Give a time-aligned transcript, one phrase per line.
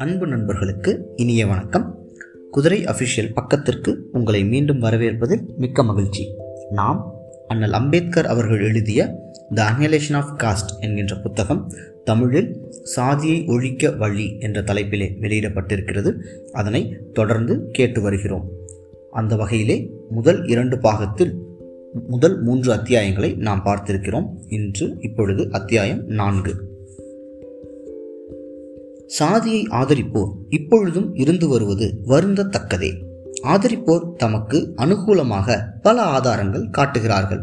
[0.00, 1.98] அன்பு நண்பர்களுக்கு இனிய வணக்கம்.
[2.50, 6.34] குதிரை அஃபிஷியல் பக்கத்திற்கு உங்களை மீண்டும் வரவேற்பதில் மிக்க மகிழ்ச்சி.
[6.70, 7.12] நாம்
[7.48, 9.14] அண்ணல் அம்பேத்கர் அவர்கள் எழுதிய
[9.54, 11.72] த அனியலேஷன் ஆஃப் காஸ்ட் என்கின்ற புத்தகம்
[12.04, 16.20] தமிழில் சாதியை ஒழிக்க வழி என்ற தலைப்பிலே வெளியிடப்பட்டிருக்கிறது.
[16.52, 18.50] அதனை தொடர்ந்து கேட்டு வருகிறோம்.
[19.10, 21.34] அந்த வகையிலே முதல் இரண்டு பாகத்தில்
[22.08, 24.26] முதல் மூன்று அத்தியாயங்களை நாம் பார்த்திருக்கிறோம்.
[24.48, 26.69] இன்று இப்பொழுது அத்தியாயம் நான்கு.
[29.18, 32.90] சாதியை ஆதரிப்போர் இப்பொழுதும் இருந்து வருவது வருந்தத்தக்கதே.
[33.52, 37.42] ஆதரிப்போர் தமக்கு அனுகூலமாக பல ஆதாரங்கள் காட்டுகிறார்கள்.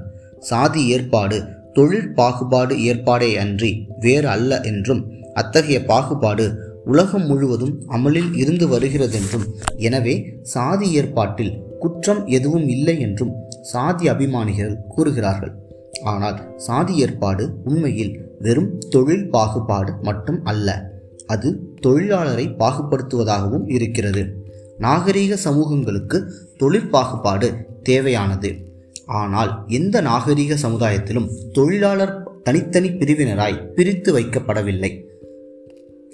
[0.50, 1.38] சாதி ஏற்பாடு
[1.78, 5.04] தொழில் பாகுபாடு ஏற்பாடே அன்றி வேறு அல்ல என்றும்
[5.34, 6.46] அத்தகைய பாகுபாடு
[6.92, 9.48] உலகம் முழுவதும் அமலில் இருந்து வருகிறதென்றும்
[9.88, 10.16] எனவே
[10.54, 13.34] சாதி ஏற்பாட்டில் குற்றம் எதுவும் இல்லை என்றும்
[13.72, 15.54] சாதி அபிமானிகள் கூறுகிறார்கள்.
[16.04, 18.14] ஆனால் சாதி ஏற்பாடு உண்மையில்
[18.46, 20.70] வெறும் தொழில் பாகுபாடு மட்டும் அல்ல.
[21.28, 24.46] அது தொழிலாளரை பாகுபடுத்துவதாகவும் இருக்கிறது.
[24.80, 28.56] நாகரீக சமூகங்களுக்கு தொழிற் பாகுபாடு தேவையானது.
[29.06, 35.04] ஆனால் எந்த நாகரீக சமுதாயத்திலும் தொழிலாளர் தனித்தனி பிரிவினராய் பிரித்து வைக்கப்படவில்லை.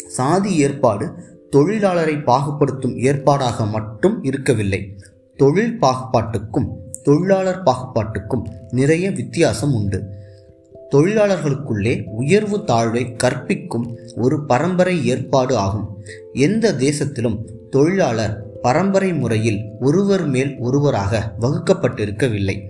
[0.08, 1.11] சாதி ஏற்பாடு
[1.52, 4.97] தொழிலாளரை பாகுபடுத்தும் ஏற்பாடாக மட்டும் இருக்கவில்லை.
[5.38, 6.67] தொழில் பாகுபாட்டுக்கும்
[7.03, 10.03] தொழிலாளர் பாகுபாட்டுக்கும் நிறைய வித்தியாசம் உண்டு.
[10.94, 16.03] தொழிலாளர்களுக்குள்ளே உயர்வு தாழ்வை கற்பிக்கும் ஒரு பரம்பரை ஏற்பாடு ஆகும்.
[16.33, 22.61] எந்த தேசத்திலும் தொழிலாளர் பரம்பரை முறையில் ஒருவர் மேல் ஒருவராக வகுக்கப்பட்டிருக்கவில்லை.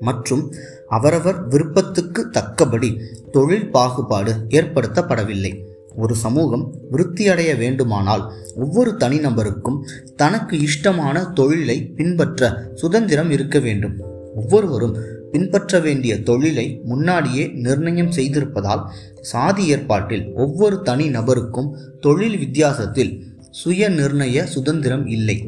[0.00, 0.52] மற்றும்
[0.88, 2.96] அவரவர் விருப்பத்துக்கு தக்கபடி
[3.32, 5.64] தொழில் பாகுபாடு ஏற்படுத்தப்படவில்லை.
[5.96, 9.80] ஒரு சமூகம் விருத்தியடைய வேண்டுமானால் ஒவ்வொரு தனிநபருக்கும்
[10.16, 14.12] தனக்கு இஷ்டமான தொழிலை பின்பற்ற சுதந்திரம் இருக்க வேண்டும்.
[14.34, 14.96] ஒவ்வொருவரும்
[15.32, 18.82] பின்பற்ற வேண்டிய தொழிலை முன்னாடியே நிர்ணயம் செய்திருப்பதால்
[19.20, 23.12] சாதி ஏற்பாட்டில் ஒவ்வொரு தனி நபருக்கும் தொழில் வித்தியாசத்தில்
[23.50, 25.38] சுய நிர்ணய சுதந்திரம் இல்லை.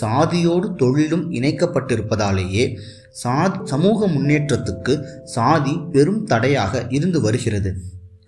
[0.00, 2.64] சாதியோடு தொழிலும் இணைக்கப்பட்டிருப்பதாலேயே
[3.10, 7.70] சா சமூக முன்னேற்றத்துக்கு சாதி பெரும் தடையாக இருந்து வருகிறது.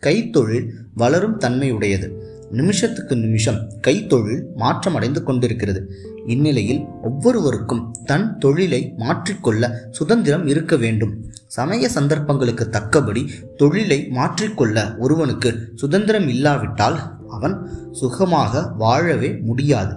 [0.02, 2.08] கைத்தொழில் வளரும் தன்மையுடையது.
[2.50, 5.94] நிமிஷத்துக்கு நிமிஷம் கைத்தொழில் மாற்றமடைந்து கொண்டிருக்கிறது.
[6.26, 11.30] இந்நிலையில் ஒவ்வொருவருக்கும் தன் தொழிலை மாற்றிக்கொள்ள சுதந்திரம் இருக்க வேண்டும்.
[11.46, 19.94] சமய சந்தர்ப்பங்களுக்கு தக்கபடி தொழிலை மாற்றிக்கொள்ள ஒருவனுக்கு சுதந்திரம் இல்லாவிட்டால் அவன் சுகமாக வாழவே முடியாது.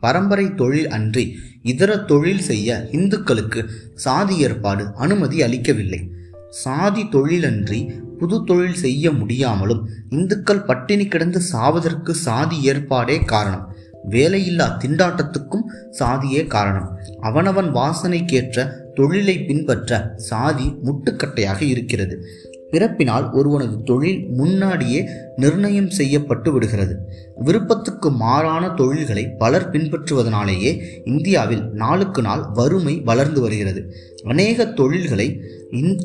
[0.00, 6.10] பரம்பரை தொழில் அன்றி இதர தொழில் செய்ய இந்துக்களுக்கு சாதி ஏற்பாடு அனுமதி அளிக்கவில்லை.
[6.50, 13.74] சாதி தொழிலன்றி புது தொழில் செய்ய முடியாமலும் இந்துக்கள் பட்டினி கிடந்து சாவதற்கு சாதி ஏற்பாடே காரணம்.
[14.10, 16.98] வேலையில்லா திண்டாட்டத்துக்கும் சாதியே காரணம்.
[17.20, 22.24] அவனவன் வாசனைக்கேற்ற தொழிலை பின்பற்ற சாதி முட்டுக்கட்டையாக இருக்கிறது.
[22.70, 26.94] பிறப்பினால் ஒருவனது தொழில் முன்னாடியே நிர்ணயம் செய்யப்பட்டு விடுகிறது.
[27.36, 30.72] விருப்பத்துக்கு மாறான தொழில்களை பலர் பின்பற்றுவதனாலேயே
[31.04, 33.94] இந்தியாவில் நாளுக்கு நாள் வறுமை வளர்ந்து வருகிறது.
[34.24, 35.40] அநேக தொழில்களை
[35.70, 35.98] இந்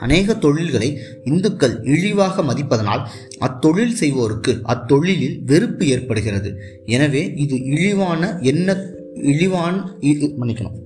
[0.00, 0.90] அநேக தொழில்களை
[1.24, 3.02] இந்துக்கள் இழிவாக மதிப்பதனால்
[3.46, 6.52] அத்தொழில் செய்வோருக்கு அத்தொழிலில் வெறுப்பு ஏற்படுகிறது.
[6.96, 8.22] எனவே இது இழிவான
[8.52, 8.76] என்ன
[9.32, 9.78] இழிவான்
[10.40, 10.76] மன்னிக்கணும்.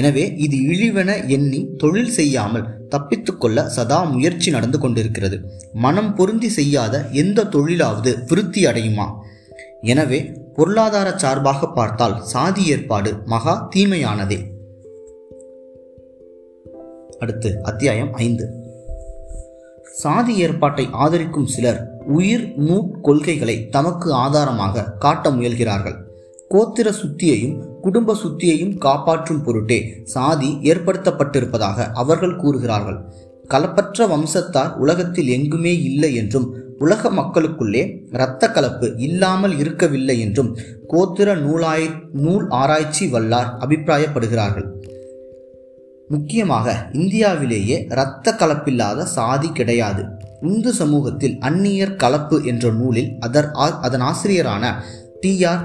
[0.00, 5.36] எனவே இது இழிவென எண்ணி தொழில் செய்யாமல் தப்பித்துக்கொள்ள சதா முயற்சி நடந்து கொண்டிருக்கிறது.
[5.84, 9.06] மனம் பொருந்தி செய்யாத எந்த தொழிலாவது விருத்தி அடையுமா?
[9.92, 10.18] எனவே
[10.56, 14.38] பொருளாதார சார்பாக பார்த்தால் சாதி ஏற்பாடு மகா தீமையானதே.
[17.18, 18.46] அடுத்து அத்தியாயம் ஐந்து.
[19.84, 25.96] சாதி ஏற்பாட்டை ஆதரிக்கும் சிலர் உயிர் மூட் கொள்கைகளை தமக்கு ஆதாரமாக காட்ட முயல்கிறார்கள்.
[26.50, 33.12] கோத்திர சுத்தியையும் குடும்ப சுத்தியையும் காப்பாற்றும் பொருட்டே சாதி ஏற்படுத்தப்பட்டிருப்பதாக அவர்கள் கூறுகிறார்கள்.
[33.48, 40.56] கலப்பற்ற வம்சத்தார் உலகத்தில் எங்குமே இல்லை என்றும் உலக மக்களுக்குள்ளே இரத்த கலப்பு இல்லாமல் இருக்கவில்லை என்றும்
[40.88, 44.83] கோத்திர நூலாய் நூல் ஆராய்ச்சி வல்லார் அபிப்பிராயப்படுகிறார்கள்.
[46.08, 50.04] முக்கியமாக இந்தியாவிலேயே இரத்த கலப்பில்லாத சாதி கிடையாது.
[50.42, 53.50] இந்து சமூகத்தில் அந்நியர் கலப்பு என்ற நூலில் அதர்
[53.86, 54.74] அதன் ஆசிரியரான
[55.20, 55.64] டி ஆர்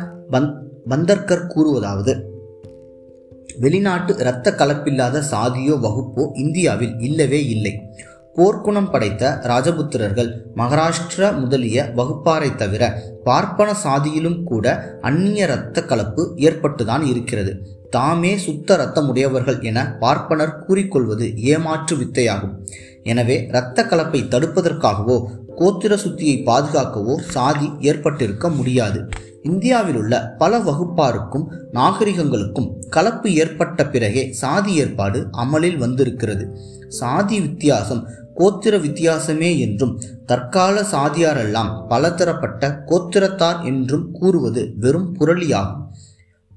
[0.90, 2.14] பந்தர்கர் கூறுவதாவது
[3.58, 7.74] வெளிநாட்டு இரத்த கலப்பில்லாத சாதியோ வகுப்போ இந்தியாவில் இல்லவே இல்லை.
[8.40, 12.84] போர்க்குணம் படைத்த ராஜபுத்திரர்கள் மகாராஷ்டிர முதலிய வகுப்பாரை தவிர
[13.24, 14.66] பார்ப்பன சாதியிலும் கூட
[15.02, 17.54] அந்நிய இரத்த கலப்பு ஏற்பட்டுதான் இருக்கிறது.
[17.90, 22.56] தாமே சுத்த இரத்தமுடையவர்கள் என பார்ப்பனர் கூறிக்கொள்வது ஏமாற்று வித்தையாகும்.
[23.04, 25.18] எனவே இரத்த கலப்பை தடுப்பதற்காகவோ
[25.58, 29.02] கோத்திர சுத்தியை பாதுகாக்கவோ சாதி ஏற்பட்டிருக்க முடியாது.
[29.44, 36.46] இந்தியாவில் உள்ள பல வகுப்பாருக்கும் நாகரிகங்களுக்கும் கலப்பு ஏற்பட்ட பிறகே சாதி ஏற்பாடு அமலில் வந்திருக்கிறது.
[36.90, 38.02] சாதி வித்தியாசம்
[38.40, 45.84] கோத்திர வித்தியாசமே என்றும் தற்கால சாதியாரெல்லாம் பலதரப்பட்ட கோத்திரத்தார் என்றும் கூறுவது வெறும் புரளியாகும்.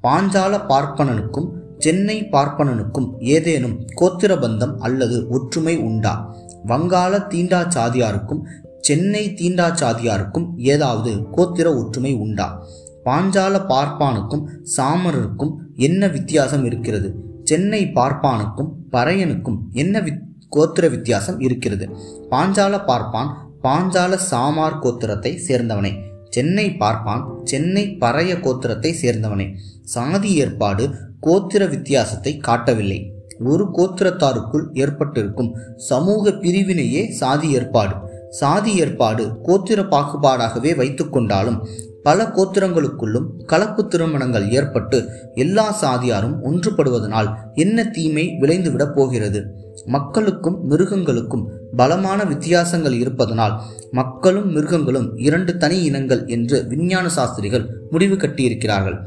[0.03, 1.49] பாஞ்சால பார்ப்பனனுக்கும்
[1.79, 6.35] சென்னை பார்ப்பனனுக்கும் ஏதேனும் கோத்திர பந்தம் அல்லது ஒற்றுமை உண்டா?
[6.67, 8.43] வங்காள தீண்டா சாதியாருக்கும்
[8.81, 12.67] சென்னை தீண்டா சாதியாருக்கும் ஏதாவது கோத்திர ஒற்றுமை உண்டா?
[13.05, 14.45] பாஞ்சால பார்ப்பானுக்கும்
[14.77, 17.15] சாமரருக்கும் என்ன வித்தியாசம் இருக்கிறது?
[17.45, 21.87] சென்னை பார்ப்பானுக்கும் பறையனுக்கும் என்ன வித் கோத்திர வித்தியாசம் இருக்கிறது.
[22.31, 23.31] பாஞ்சால பார்ப்பான்
[23.63, 25.93] பாஞ்சால சாமார் கோத்திரத்தை சேர்ந்தவனே.
[26.31, 29.47] சென்னை பார்ப்பான் சென்னை பறைய கோத்திரத்தை சேர்ந்தவனே.
[29.85, 30.95] சாதி ஏற்பாடு
[31.27, 33.01] கோத்திர வித்தியாசத்தை காட்டவில்லை.
[33.45, 37.95] ஒரு கோத்திரத்தாருக்குள் ஏற்பட்டிருக்கும் சமூக பிரிவினையே சாதி ஏற்பாடு.
[38.31, 41.59] சாதி ஏற்பாடு கோத்திர பாகுபாடாகவே வைத்துக்கொண்டாலும்
[42.03, 44.99] பல கோத்திரங்களுக்குள்ளும் கலப்பு திருமணங்கள் ஏற்பட்டு
[45.35, 49.41] எல்லா சாதியாரும் ஒன்றுபடுவதனால் என்ன தீமை விளைந்துவிடப் போகிறது?
[49.87, 51.45] மக்களுக்கும் மிருகங்களுக்கும்
[51.77, 53.55] பலமான வித்தியாசங்கள் இருப்பதனால்
[53.91, 58.99] மக்களும் மிருகங்களும் இரண்டு தனி இனங்கள் என்று விஞ்ஞான சாஸ்திரிகள் முடிவு கட்டியிருக்கிறார்கள்.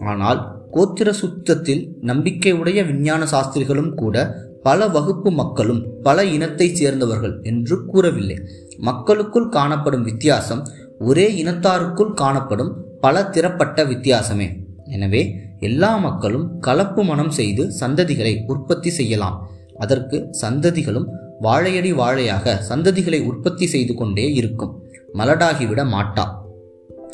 [0.00, 0.40] ஆனால்
[0.72, 4.16] கோத்திர சுத்தத்தில் நம்பிக்கையுடைய விஞ்ஞான சாஸ்திரிகளும் கூட
[4.62, 8.36] பல வகுப்பு மக்களும் பல இனத்தைச் சேர்ந்தவர்கள் என்று கூறவில்லை.
[8.78, 10.62] மக்களுக்குள் காணப்படும் வித்தியாசம்
[10.98, 14.62] ஒரே இனத்தாருக்குள் காணப்படும் பல திறப்பட்ட வித்தியாசமே.
[14.84, 19.48] எனவே எல்லா மக்களும் கலப்பு மனம் செய்து சந்ததிகளை உற்பத்தி செய்யலாம்.
[19.78, 21.06] அதற்கு சந்ததிகளும்
[21.40, 24.82] வாழையடி வாழையாக சந்ததிகளை உற்பத்தி செய்து கொண்டே இருக்கும்.
[25.14, 26.42] மலடாகிவிட மாட்டா.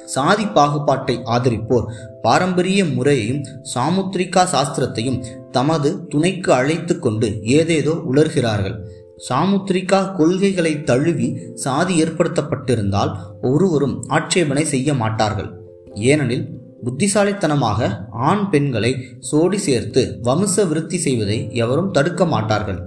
[0.05, 1.93] சாதி பாகுபாட்டை ஆதரிப்போர்
[2.23, 3.45] பாரம்பரிய முறையையும்
[3.75, 8.85] சாமுத்திரிகா சாஸ்திரத்தையும் தமது துணைக்கு அழைத்து கொண்டு ஏதேதோ உலர்கிறார்கள்.
[9.29, 11.29] சாமுத்திரிகா கொள்கைகளை தழுவி
[11.65, 13.13] சாதி ஏற்படுத்தப்பட்டிருந்தால்
[13.51, 15.51] ஒருவரும் ஆட்சேபனை செய்ய மாட்டார்கள்.
[16.11, 16.47] ஏனெனில்
[16.85, 17.89] புத்திசாலித்தனமாக
[18.29, 18.93] ஆண் பெண்களை
[19.31, 22.81] சோடி சேர்த்து வம்ச விருத்தி செய்வதை எவரும் தடுக்க மாட்டார்கள்.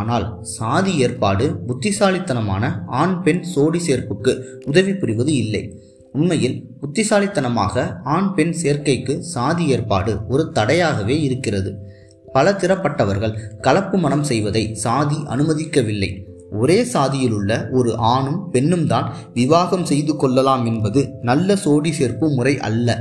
[0.00, 0.26] ஆனால்
[0.56, 2.64] சாதி ஏற்பாடு புத்திசாலித்தனமான
[3.02, 4.32] ஆண் பெண் சோடி சேர்ப்புக்கு
[4.70, 5.62] உதவி புரிவது இல்லை.
[6.12, 11.70] உண்மையில் புத்திசாலித்தனமாக ஆண் பெண் சேர்க்கைக்கு சாதி ஏற்பாடு ஒரு தடையாகவே இருக்கிறது.
[12.32, 16.10] பல திறப்பட்டவர்கள் கலப்பு மனம் செய்வதை சாதி அனுமதிக்கவில்லை.
[16.50, 22.98] ஒரே சாதியிலுள்ள ஒரு ஆணும் பெண்ணும் தான் விவாகம் செய்து கொள்ளலாம் என்பது நல்ல சோடி சேர்ப்பு முறை அல்ல.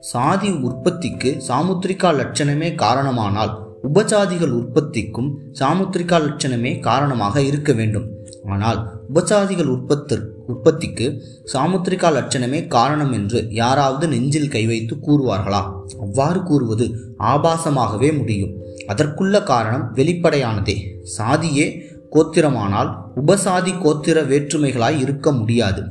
[0.00, 3.52] சாதி உற்பத்திக்கு சாமுத்திரிகா லட்சணமே காரணமானால்
[3.82, 5.30] உபசாதிகள் உற்பத்திக்கும்
[5.60, 8.06] சாமுத்திரிகா லட்சணமே காரணமாக இருக்க வேண்டும்.
[8.42, 10.16] ஆனால் உபசாதிகள் உற்பத்தி
[10.46, 11.22] உற்பத்திக்கு
[11.52, 15.62] சாமுத்திரிகா லட்சணமே காரணம் என்று யாராவது நெஞ்சில் கை வைத்து கூறுவார்களா?
[16.00, 16.86] அவ்வாறு கூறுவது
[17.18, 18.52] ஆபாசமாகவே முடியும்.
[18.86, 20.76] அதற்குள்ள காரணம் வெளிப்படையானதே.
[21.02, 21.66] சாதியே
[22.12, 25.82] கோத்திரமானால் உபசாதி கோத்திர வேற்றுமைகளாய் இருக்க முடியாது.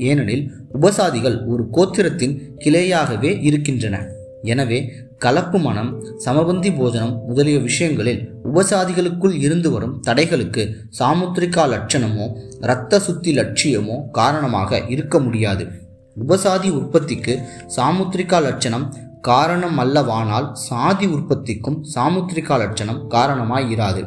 [0.00, 4.06] ஏனெனில் உபசாதிகள் ஒரு கோத்திரத்தின் கிளையாகவே இருக்கின்றன.
[4.42, 4.92] எனவே
[5.24, 5.88] கலப்பு மனம்
[6.24, 8.20] சமபந்தி போஜனம் முதலிய விஷயங்களில்
[8.50, 10.62] உபசாதிகளுக்குள் இருந்து வரும் தடைகளுக்கு
[10.98, 12.26] சாமுத்திரிகா லட்சணமோ
[12.64, 15.64] இரத்த சுத்தி லட்சியமோ காரணமாக இருக்க முடியாது.
[16.16, 17.34] உபசாதி உற்பத்திக்கு
[17.76, 18.86] சாமுத்திரிகா லட்சணம்
[19.20, 24.04] காரணம் அல்லவானால் சாதி உற்பத்திக்கும் சாமுத்திரிகா லட்சணம் காரணமாய் இராது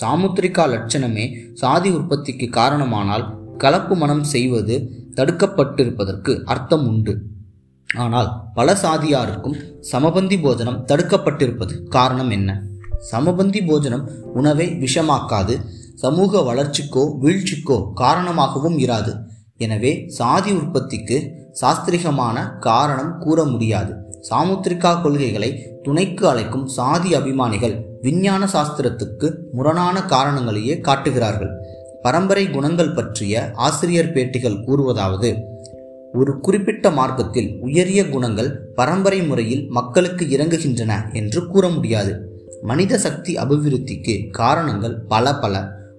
[0.00, 3.26] சாமுத்திரிகா லட்சணமே சாதி உற்பத்திக்கு காரணமானால்
[3.58, 4.76] கலப்பு மனம் செய்வது
[5.18, 7.14] தடுக்கப்பட்டிருப்பதற்கு அர்த்தம் உண்டு.
[7.88, 9.56] ஆனால் பல சாதியாருக்கும்
[9.92, 12.62] சமபந்தி போஜனம் தடுக்கப்பட்டிருப்பது காரணம் என்ன?
[13.12, 14.04] சமபந்தி போஜனம்
[14.34, 15.54] உணவை விஷமாக்காது
[15.94, 19.12] சமூக வளர்ச்சிக்கோ வீழ்ச்சிக்கோ காரணமாகவும் இராது.
[19.56, 21.16] எனவே சாதி உற்பத்திக்கு
[21.60, 23.92] சாஸ்திரிகமான காரணம் கூற முடியாது.
[24.30, 25.50] சாமுத்திரிகா கொள்கைகளை
[25.82, 31.52] துணைக்கு அழைக்கும் சாதி அபிமானிகள் விஞ்ஞான சாஸ்திரத்துக்கு முரணான காரணங்களையே காட்டுகிறார்கள்.
[32.02, 35.30] பரம்பரை குணங்கள் பற்றிய ஆசிரியர் பேட்டிகள் கூறுவதாவது
[36.16, 42.12] ஒரு குறிப்பிட்ட மார்க்கத்தில் உயரிய குணங்கள் பரம்பரை முறையில் மக்களுக்கு இறங்குகின்றன என்று கூற முடியாது.
[42.62, 45.54] மனித சக்தி அபிவிருத்திக்கு காரணங்கள் பல பல.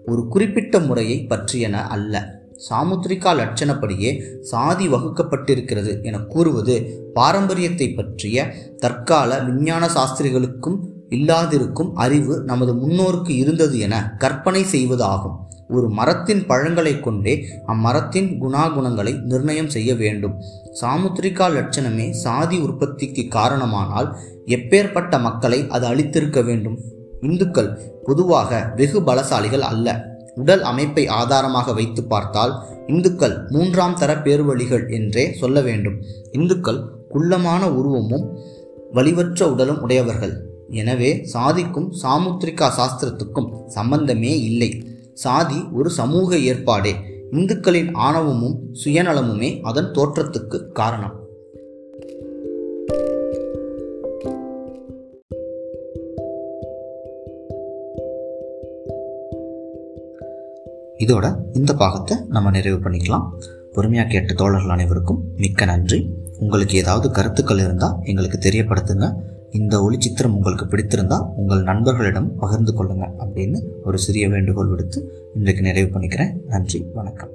[0.05, 2.15] ஒரு குறிப்பிட்ட முறையை பற்றியன அல்ல.
[2.69, 6.75] சாமுத்திரிகா லட்சணப்படியே சாதி வகுக்கப்பட்டிருக்கிறது என கூறுவது
[7.13, 8.37] பாரம்பரியத்தை பற்றிய
[8.77, 10.77] தற்கால விஞ்ஞான சாஸ்திரிகளுக்கும்
[11.09, 15.37] இல்லாதிருக்கும் அறிவு நமது முன்னோருக்கு இருந்தது என கற்பனை செய்வது ஆகும்
[15.69, 17.33] ஒரு மரத்தின் பழங்களை கொண்டே
[17.67, 20.35] அம்மரத்தின் குணாகுணங்களை நிர்ணயம் செய்ய வேண்டும்.
[20.81, 24.09] சாமுத்திரிகா லட்சணமே சாதி உற்பத்திக்கு காரணமானால்
[24.45, 26.77] எப்பேற்பட்ட மக்களை அது அளித்திருக்க வேண்டும்.
[27.21, 27.71] இந்துக்கள்
[28.03, 29.87] பொதுவாக வெகு பலசாலிகள் அல்ல.
[30.35, 32.53] உடல் அமைப்பை ஆதாரமாக வைத்து பார்த்தால்
[32.87, 35.97] இந்துக்கள் மூன்றாம் தர பேர்வழிகள் என்றே சொல்ல வேண்டும்.
[36.31, 38.25] இந்துக்கள் குள்ளமான உருவமும்
[38.93, 40.35] வலிவற்ற உடலும் உடையவர்கள்.
[40.69, 44.69] எனவே சாதிக்கும் சாமுத்திரிகா சாஸ்திரத்துக்கும் சம்பந்தமே இல்லை.
[45.17, 46.93] சாதி ஒரு சமூக ஏற்பாடே.
[47.31, 51.15] இந்துக்களின் ஆணவமும் சுயநலமுமே அதன் தோற்றத்துக்கு காரணம்.
[60.97, 63.27] இதோட இந்த பாகத்தை நம்ம நிறைவு பண்ணிக்கலாம்.
[63.73, 66.09] பொறுமையாக கேட்ட தோழர்கள் அனைவருக்கும் மிக்க நன்றி.
[66.39, 69.13] உங்களுக்கு ஏதாவது கருத்துக்கள் இருந்தால் எங்களுக்கு தெரியப்படுத்துங்க.
[69.51, 75.99] இந்த ஒளிச்சித்திரம் உங்களுக்கு பிடித்திருந்தால் உங்கள் நண்பர்களிடம் பகிர்ந்து கொள்ளுங்கள் அப்படின்னு ஒரு சிறிய வேண்டுகோள் விடுத்து இன்றைக்கு நிறைவு
[75.99, 76.45] பண்ணிக்கிறேன்.
[76.45, 77.29] நன்றி வணக்கம்.